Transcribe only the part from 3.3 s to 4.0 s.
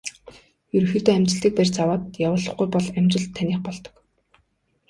таных болдог.